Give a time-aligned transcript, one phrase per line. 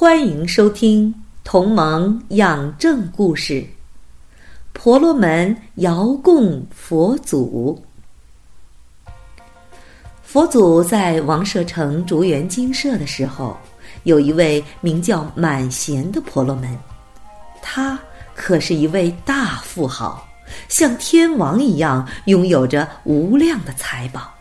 [0.00, 1.12] 欢迎收听
[1.42, 3.54] 《同盟养正故事》，
[4.72, 7.84] 婆罗门遥供佛祖。
[10.22, 13.56] 佛祖在王舍城竹园精舍的时候，
[14.04, 16.78] 有一位名叫满贤的婆罗门，
[17.60, 17.98] 他
[18.36, 20.24] 可是一位大富豪，
[20.68, 24.32] 像天王一样拥有着无量的财宝。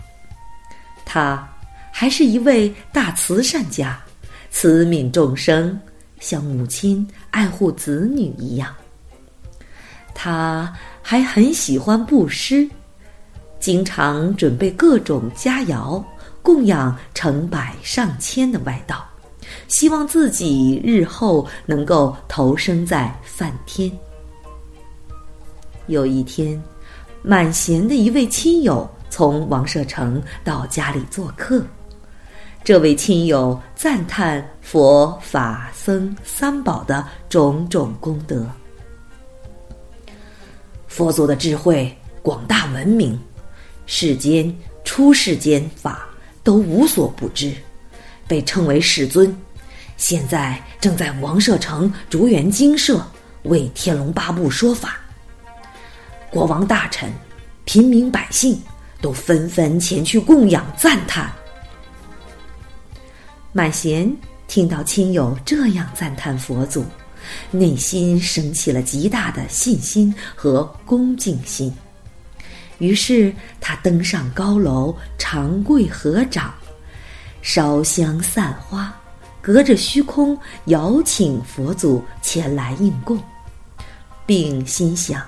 [1.03, 1.49] 他
[1.91, 3.99] 还是一位大慈善家。
[4.59, 5.79] 慈悯众生，
[6.19, 8.73] 像母亲爱护子女一样。
[10.15, 12.67] 他还很喜欢布施，
[13.59, 16.03] 经常准备各种佳肴
[16.41, 19.07] 供养成百上千的外道，
[19.67, 23.91] 希望自己日后能够投生在梵天。
[25.85, 26.59] 有一天，
[27.21, 31.63] 满贤的一位亲友从王舍城到家里做客。
[32.67, 38.45] 这位亲友赞叹佛法僧三宝的种种功德。
[40.85, 43.17] 佛祖的智慧广大闻名，
[43.85, 46.09] 世间出世间法
[46.43, 47.53] 都无所不知，
[48.27, 49.33] 被称为世尊。
[49.95, 53.01] 现在正在王舍城竹园精舍
[53.43, 54.99] 为天龙八部说法。
[56.29, 57.09] 国王大臣、
[57.63, 58.61] 平民百姓
[59.01, 61.31] 都纷纷前去供养赞叹。
[63.57, 64.15] 满贤
[64.47, 66.85] 听到亲友这样赞叹佛祖，
[67.49, 71.73] 内心升起了极大的信心和恭敬心。
[72.77, 76.53] 于是他登上高楼，长跪合掌，
[77.41, 78.95] 烧香散花，
[79.41, 83.19] 隔着虚空邀请佛祖前来应供，
[84.23, 85.19] 并心想：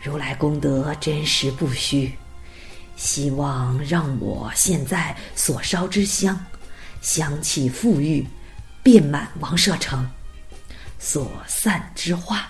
[0.00, 2.12] 如来功德真实不虚，
[2.96, 6.38] 希望让我现在所烧之香。
[7.00, 8.24] 香气馥郁，
[8.80, 10.08] 遍满王舍城，
[11.00, 12.46] 所散之花，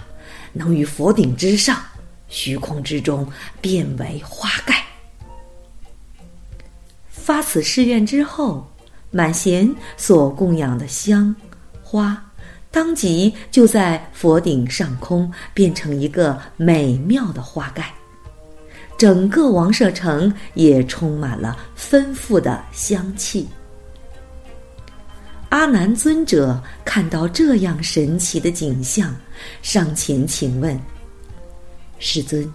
[0.53, 1.82] 能于佛顶之上、
[2.28, 3.26] 虚空之中
[3.62, 4.84] 变为花盖。
[7.09, 8.70] 发此誓愿之后，
[9.10, 11.34] 满贤所供养的香
[11.82, 12.22] 花，
[12.70, 17.94] 当即就在佛顶上空变成一个美妙的花盖，
[18.97, 23.48] 整个王舍城也充满了丰富的香气。
[25.48, 29.14] 阿难尊者看到这样神奇的景象，
[29.60, 30.78] 上前请问
[31.98, 32.50] ：“世尊，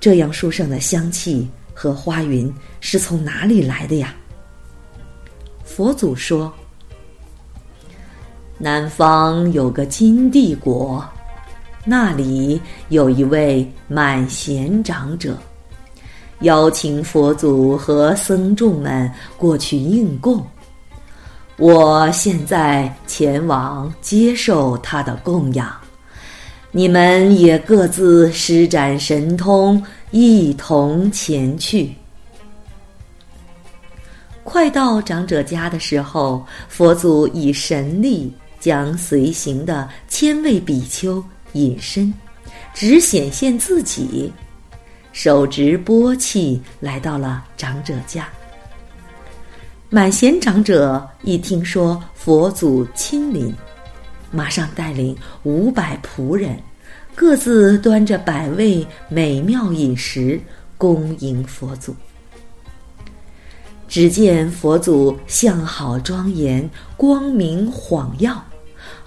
[0.00, 4.14] 这样殊胜的香气和花云是从哪里来的呀？”
[5.62, 6.50] 佛祖说
[8.56, 11.06] ：“南方有个金帝国，
[11.90, 15.36] 那里有一位满贤长者，
[16.42, 20.40] 邀请佛祖和僧众们过去应供。”
[21.58, 25.68] 我现在前往接受他的供养，
[26.70, 31.92] 你们也各自施展神通，一同前去。
[34.44, 41.22] 快到长者家的时候，佛祖以神力将随行的千位比丘
[41.52, 42.12] 隐身，
[42.74, 44.32] 只显现自己，
[45.12, 48.28] 手执钵器来到了长者家。
[49.88, 53.52] 满贤长者一听说佛祖亲临，
[54.30, 56.56] 马上带领五百仆人，
[57.14, 60.40] 各自端着百味美妙饮食
[60.78, 61.94] 恭迎佛祖。
[63.88, 68.40] 只见佛祖相好庄严，光明晃耀，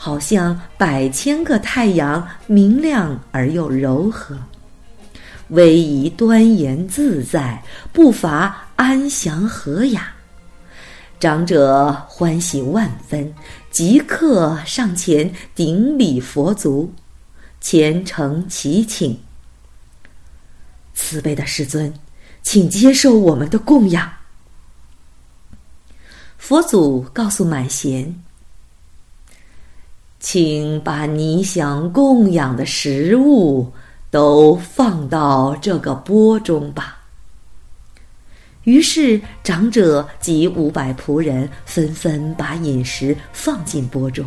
[0.04, 4.38] 好像百千个太阳，明亮而又柔和，
[5.48, 7.64] 威仪端严自在，
[7.94, 10.14] 步伐安详和雅。
[11.22, 13.34] 长者欢喜万分，
[13.72, 16.94] 即刻上前顶礼佛足，
[17.62, 19.18] 虔诚祈请
[20.94, 21.94] ：“慈悲的世尊，
[22.42, 24.12] 请接受我们的供养。”
[26.38, 28.14] 佛祖告诉满贤
[30.24, 33.70] ：“请把你想供养的食物
[34.10, 36.98] 都放到这个钵中吧。”
[38.64, 44.26] 于是长者及五百仆人纷纷把饮食放进钵中。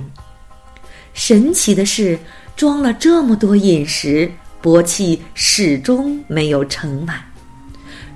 [1.15, 2.19] 神奇的是，
[2.55, 7.25] 装了这么多饮食，钵器始终没有盛满。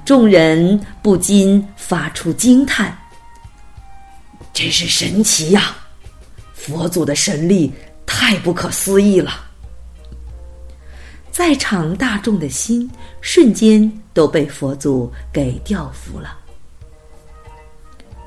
[0.04, 2.94] 众人不禁发出惊叹
[4.52, 5.74] ：“真是神奇呀！
[6.62, 7.72] 佛祖的神力
[8.04, 9.46] 太不可思议了。”
[11.32, 12.90] 在场大众的心
[13.20, 16.36] 瞬间都被佛祖给调服了。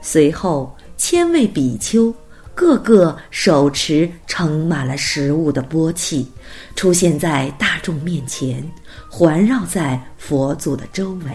[0.02, 2.14] 随后，千位比丘。
[2.56, 6.32] 个个手持盛满了食物的钵器，
[6.76, 8.64] 出现在大众面前，
[9.10, 11.32] 环绕在佛祖的周围。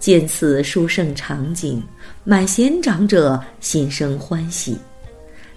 [0.00, 1.80] 见此殊胜场景，
[2.24, 4.76] 满贤长者心生欢喜，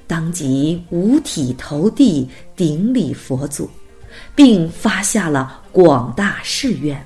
[0.09, 3.69] 当即五体投地顶礼佛祖，
[4.35, 7.05] 并发下了广大誓愿：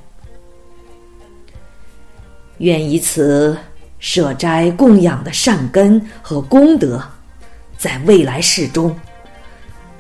[2.60, 3.56] 愿以此。
[4.00, 7.02] 舍斋供养的善根和功德，
[7.78, 8.94] 在未来世中，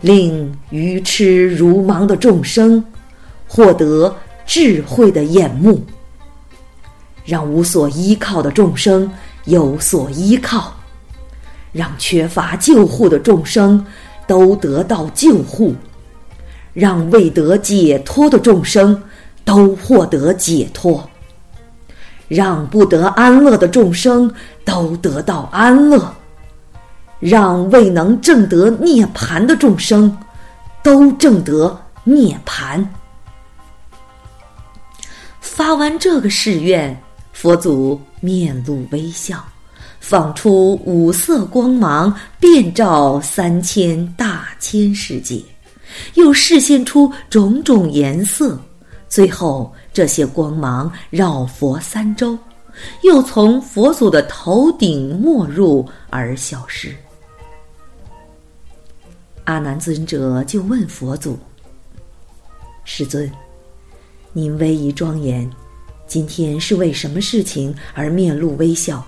[0.01, 2.83] 令愚痴如盲的众生
[3.47, 4.13] 获得
[4.45, 5.81] 智慧的眼目，
[7.23, 9.09] 让无所依靠的众生
[9.45, 10.75] 有所依靠，
[11.73, 13.85] 让缺乏救护的众生
[14.25, 15.75] 都得到救护，
[16.73, 19.03] 让未得解脱的众生
[19.43, 21.05] 都获得解脱。
[22.29, 24.33] 让不得安乐的众生
[24.63, 26.11] 都得到安乐，
[27.19, 30.17] 让未能证得涅盘的众生
[30.81, 32.87] 都证得涅盘。
[35.41, 36.97] 发完这个誓愿，
[37.33, 39.43] 佛祖面露微笑，
[40.03, 45.41] 放出五色光芒，遍照三千大千世界，
[46.15, 48.59] 又示现出种种颜色，
[49.07, 49.73] 最后。
[49.93, 52.35] 这些光芒绕佛三周，
[53.03, 56.93] 又从佛祖的头顶没入而消失。
[59.43, 61.37] 阿难尊者就问佛祖
[62.83, 63.31] ：“世尊，
[64.31, 65.47] 您威仪庄严，
[66.07, 69.05] 今天是为什么事情而面露微笑？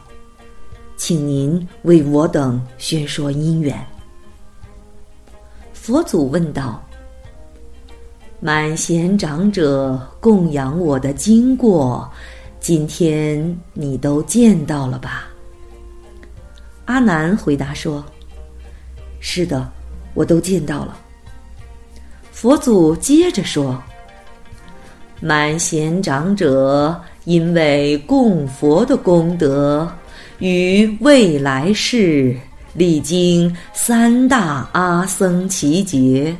[0.97, 3.77] 请您为我等宣说因缘。”
[5.73, 6.81] 佛祖问道。
[8.41, 12.07] 满贤长者供养我的经过，
[12.59, 15.27] 今天你都见到了吧？
[16.83, 18.03] 阿难回答说
[19.19, 19.67] ：“是的，
[20.13, 20.95] 我都见到了。”
[22.31, 23.81] 佛祖接着说
[25.21, 29.89] ：“满贤长者因为供佛的功德，
[30.39, 32.35] 于未来世
[32.73, 36.35] 历经三大阿僧祇劫。”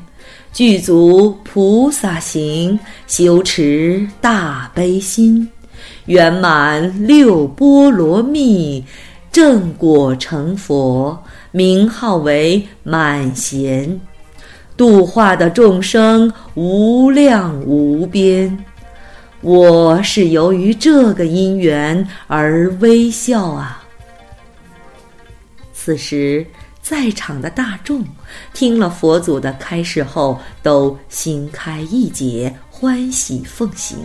[0.53, 5.45] 具足菩萨行，修持大悲心，
[6.05, 8.81] 圆满六波罗蜜，
[9.33, 11.21] 正果成佛，
[11.51, 13.99] 名号为满贤，
[14.77, 18.57] 度化的众生无量无边。
[19.41, 23.84] 我是由于这个因缘而微笑啊。
[25.85, 26.43] 此时。
[26.81, 28.05] 在场的大众
[28.53, 33.97] 听了佛祖的开示后，都心开意解，欢喜奉行。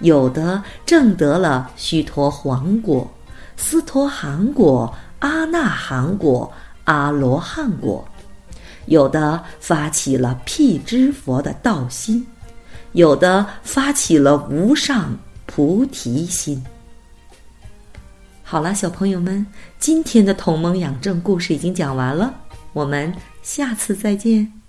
[0.00, 3.10] 有的证得了须陀洹果、
[3.56, 6.52] 斯陀含果、阿那含果、
[6.84, 8.04] 阿罗汉果；
[8.84, 12.22] 有的发起了辟支佛的道心；
[12.92, 16.62] 有的发起了无上菩提心。
[18.50, 19.46] 好了，小朋友们，
[19.78, 22.34] 今天的同盟养正故事已经讲完了，
[22.72, 24.59] 我们下次再见。